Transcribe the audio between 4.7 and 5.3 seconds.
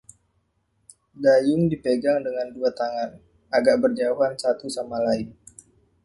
sama lain.